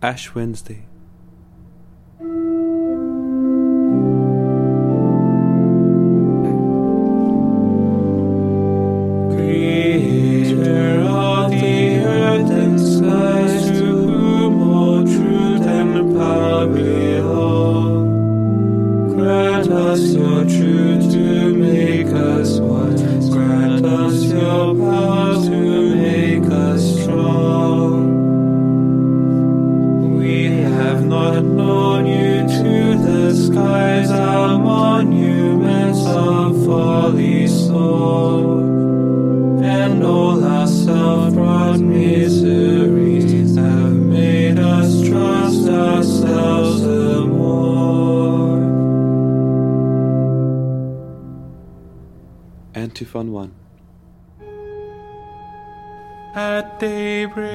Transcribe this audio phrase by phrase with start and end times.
[0.00, 0.84] Ash Wednesday.
[52.98, 53.54] motif one.
[56.34, 57.46] At daybreak,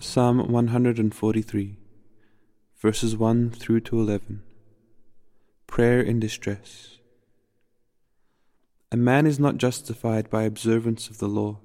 [0.00, 1.76] Psalm 143,
[2.80, 4.42] verses 1 through to 11.
[5.66, 6.98] Prayer in distress.
[8.90, 11.60] A man is not justified by observance of the law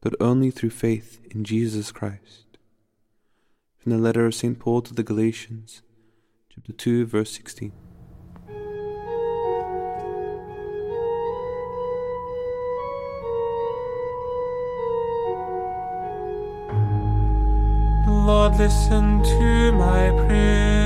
[0.00, 2.58] but only through faith in Jesus Christ.
[3.78, 4.58] From the letter of St.
[4.58, 5.82] Paul to the Galatians,
[6.48, 7.72] chapter 2, verse 16.
[18.28, 20.78] Lord, listen to my prayer.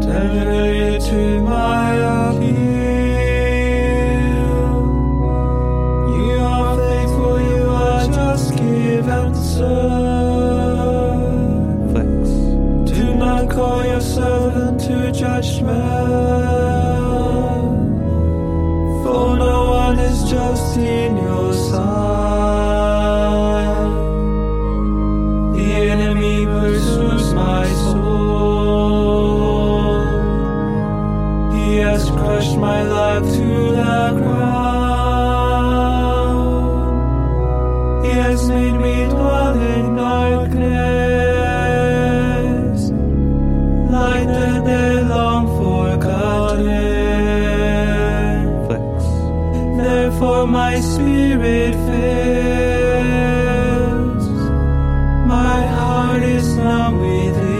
[0.00, 2.67] Tender to my appeal.
[13.58, 16.57] call your servant to judgment.
[51.08, 53.08] spirit fails.
[55.26, 57.57] My heart is numb with it.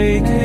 [0.00, 0.39] awaken.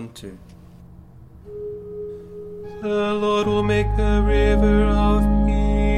[0.00, 0.38] Antiphon 2.
[2.80, 5.90] The Lord will make a river of peace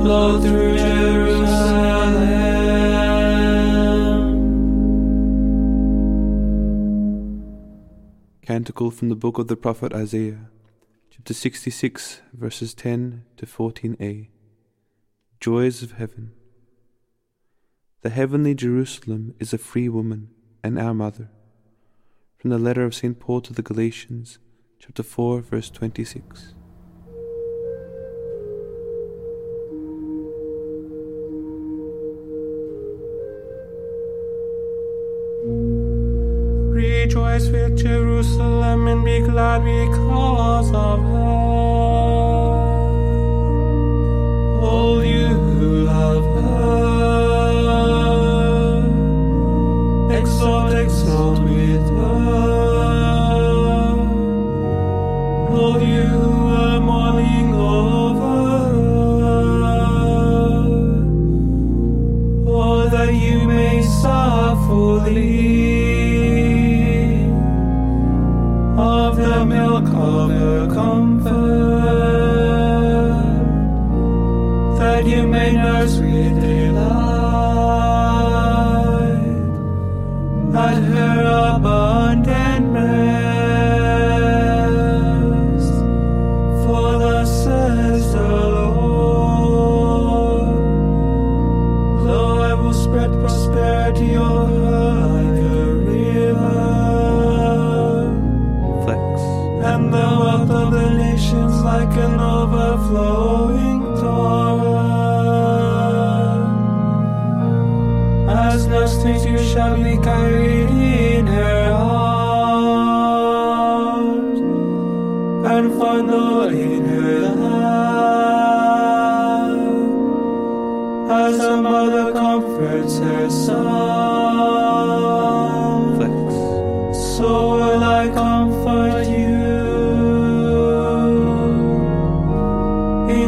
[0.00, 1.90] flow through Jerusalem.
[8.42, 10.50] Canticle from the book of the prophet Isaiah,
[11.10, 14.28] chapter 66, verses 10 to 14a.
[15.40, 16.30] Joys of Heaven.
[18.02, 20.30] The heavenly Jerusalem is a free woman
[20.62, 21.28] and our mother.
[22.38, 23.18] From the letter of St.
[23.18, 24.38] Paul to the Galatians,
[24.78, 26.54] chapter 4, verse 26.
[36.72, 41.49] Rejoice with Jerusalem and be glad because of her.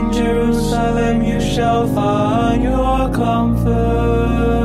[0.03, 4.62] In Jerusalem you shall find your comfort.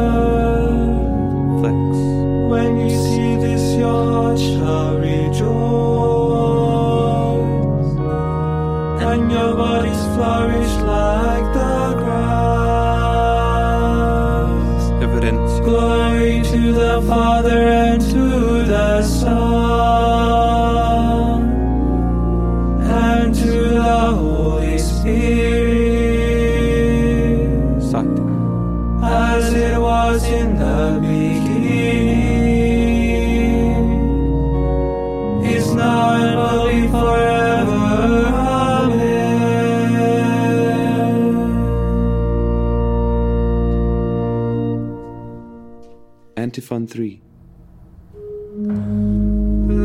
[46.58, 47.22] Antiphon 3.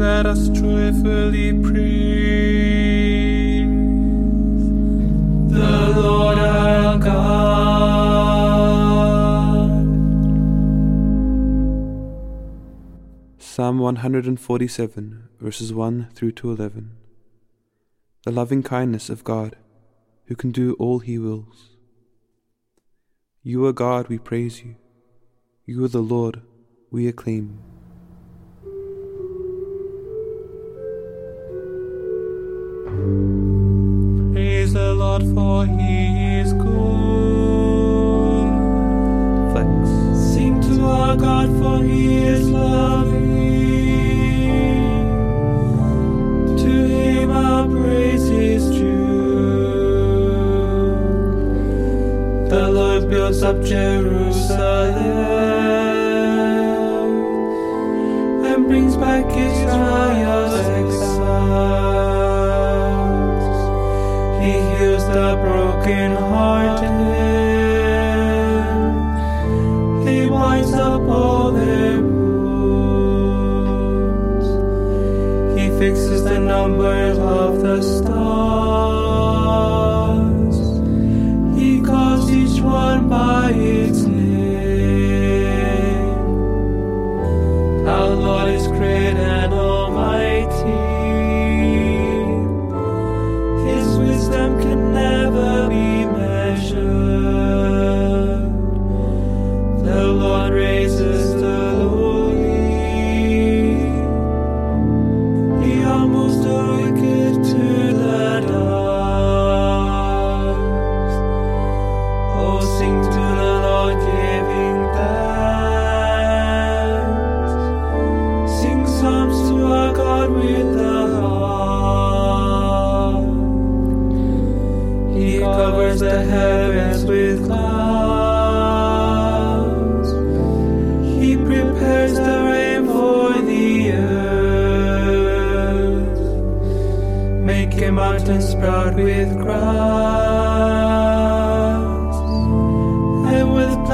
[0.01, 1.83] Let us joyfully praise
[5.53, 7.29] the Lord our God.
[13.39, 16.97] Psalm 147, verses 1 through to 11.
[18.25, 19.57] The loving kindness of God,
[20.25, 21.77] who can do all he wills.
[23.43, 24.77] You are God, we praise you.
[25.67, 26.41] You are the Lord,
[26.93, 27.59] we acclaim.
[34.35, 36.69] Praise the Lord, for he is good.
[39.53, 39.89] Flex.
[40.35, 43.23] Sing to our God, for he is loving.
[46.59, 49.31] To him our praise is due.
[52.51, 54.93] The Lord builds up Jerusalem
[58.67, 61.83] brings back Israel's exiles.
[64.43, 66.97] He heals the brokenhearted.
[70.07, 70.27] He
[70.75, 72.79] up all their wounds.
[75.59, 78.52] He fixes the numbers of the stars.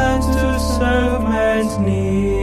[0.01, 2.39] And to serve man's needs.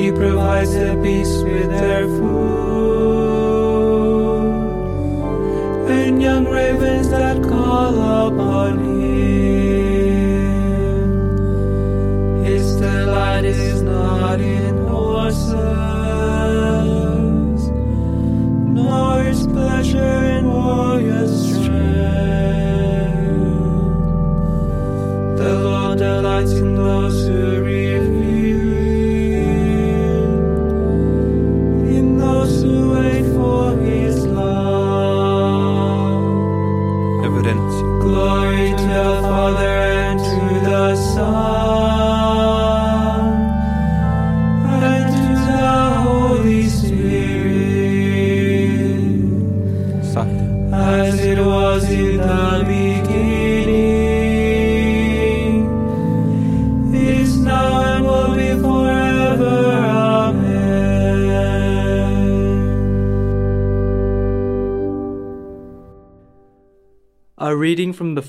[0.00, 2.50] He provides the beasts with their food
[5.90, 7.94] and young ravens that call
[8.26, 9.20] upon him.
[12.44, 15.60] His delight is not in horses,
[18.78, 21.19] nor his pleasure in warriors'
[26.40, 27.39] In those who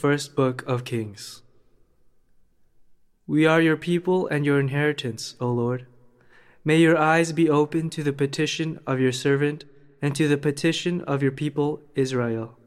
[0.02, 1.44] first book of Kings.
[3.28, 5.86] We are your people and your inheritance, O Lord.
[6.66, 9.64] May your eyes be open to the petition of your servant
[10.02, 12.58] and to the petition of your people Israel.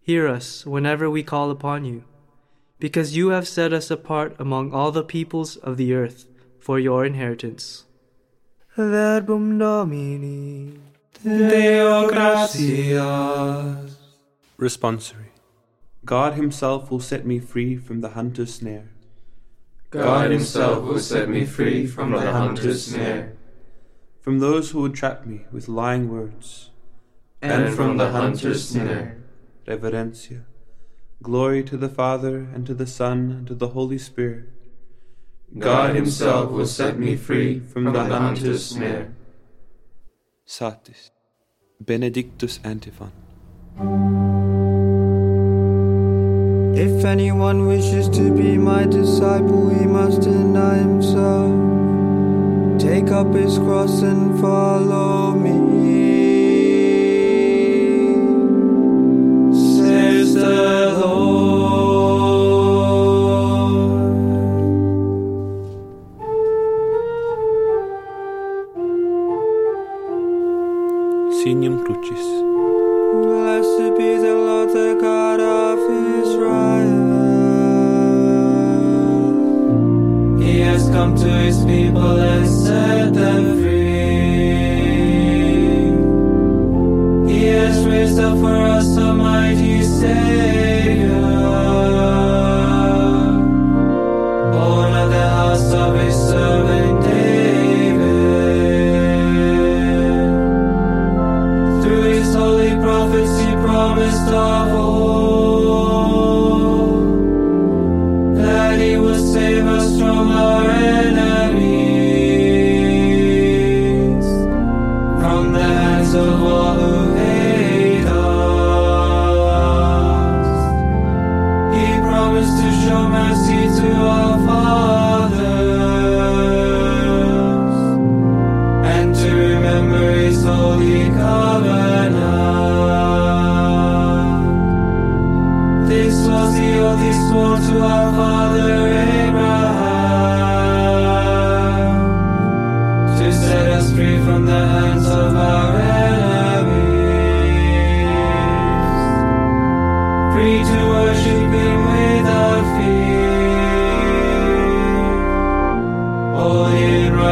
[0.00, 2.04] Hear us whenever we call upon you,
[2.78, 6.24] because you have set us apart among all the peoples of the earth
[6.58, 7.84] for your inheritance.
[8.78, 10.78] Verbum Domini.
[11.22, 13.98] Deo gratias.
[14.58, 15.29] Responsory.
[16.10, 18.88] God Himself will set me free from the hunter's snare.
[19.90, 23.36] God Himself will set me free from the hunter's snare,
[24.20, 26.70] from those who would trap me with lying words.
[27.40, 29.22] and from the hunter's snare.
[29.68, 30.46] Reverencia.
[31.22, 34.46] Glory to the Father, and to the Son, and to the Holy Spirit.
[35.56, 39.14] God Himself will set me free from the hunter's snare.
[40.44, 41.12] Satis.
[41.80, 44.39] Benedictus Antiphon.
[46.80, 51.52] If anyone wishes to be my disciple, he must deny himself,
[52.80, 55.58] take up his cross and follow me.
[59.52, 61.60] Says the Lord.
[71.42, 72.79] Signum Crucis.
[73.12, 75.78] Blessed be the Lord, the God of
[76.22, 77.00] Israel.
[80.40, 83.80] He has come to his people and set them free.
[87.34, 90.49] He has raised up for us a mighty Savior,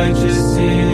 [0.09, 0.88] righteous sin.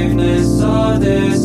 [0.00, 1.36] Forgiveness of their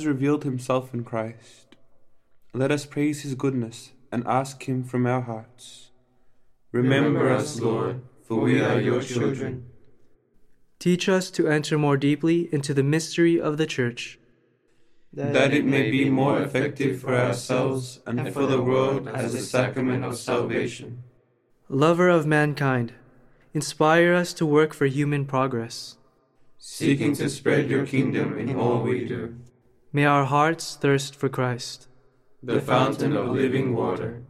[0.00, 1.76] has revealed himself in Christ.
[2.54, 5.90] Let us praise his goodness and ask him from our hearts.
[6.72, 9.66] Remember us, Lord, for we are your children.
[10.78, 14.18] Teach us to enter more deeply into the mystery of the Church.
[15.12, 20.02] that it may be more effective for ourselves and for the world as a sacrament
[20.04, 21.02] of salvation.
[21.68, 22.94] Lover of mankind,
[23.52, 25.96] inspire us to work for human progress.
[26.56, 29.34] Seeking to spread your kingdom in all we do,
[29.92, 31.86] May our hearts thirst for Christ.
[32.42, 34.22] the fountain of living water,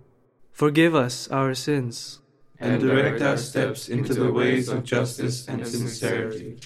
[0.52, 2.18] Forgive us our sins.
[2.58, 6.58] and direct our steps into the ways of justice and sincerity.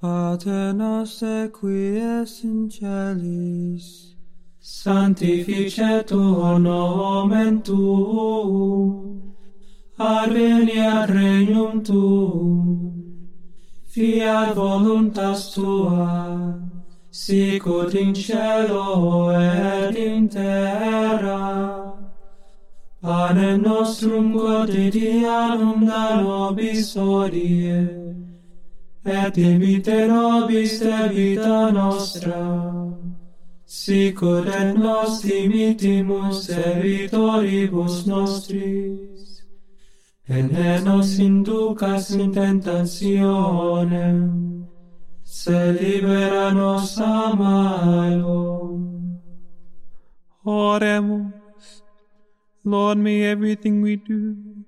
[0.00, 4.14] Pater noster qui es in celis,
[4.60, 9.34] Sanctificetur nomen tuum,
[9.98, 13.28] adveniat regnum tuum,
[13.86, 16.69] fiat voluntas tua,
[17.10, 21.94] sicut in caelo et in terra.
[23.02, 27.88] Panem nostrum quotidianum da nobis hodie,
[29.04, 32.92] et dimitte nobis debita nostra,
[33.64, 39.42] sicut et nos dimittimus debitoribus nostris,
[40.28, 44.59] et ne nos inducas in tentationem,
[45.32, 48.80] se libera nos a malo.
[50.44, 51.82] Oremus.
[52.64, 54.64] Lord, may everything we do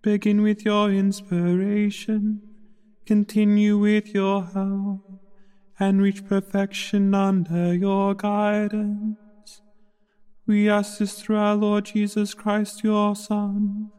[0.00, 2.40] begin with your inspiration,
[3.04, 5.20] continue with your help,
[5.78, 9.60] and reach perfection under your guidance.
[10.46, 13.90] We ask this through our Lord Jesus Christ, your Son,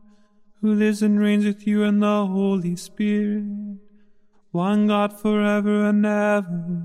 [0.62, 3.78] who lives and reigns with you in the Holy Spirit,
[4.52, 6.84] one God forever and ever.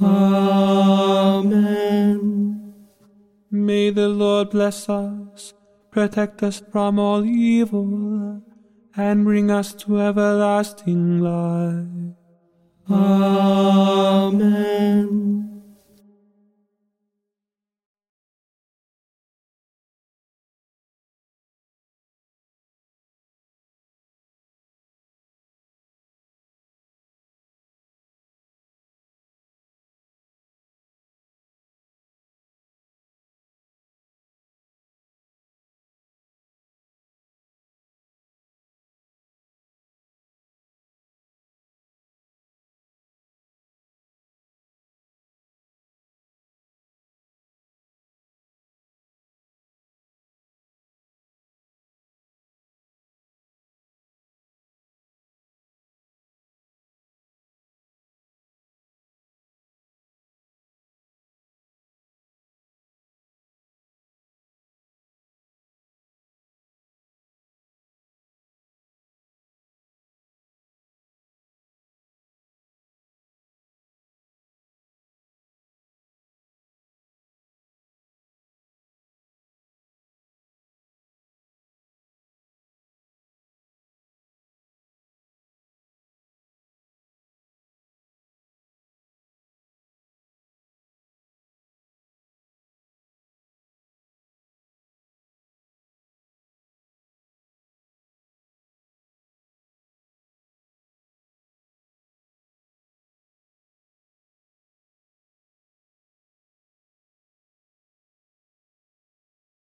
[0.00, 1.66] Amen.
[3.50, 5.54] May the Lord bless us,
[5.90, 8.42] protect us from all evil,
[8.96, 11.86] and bring us to everlasting life.
[12.90, 14.26] Amen.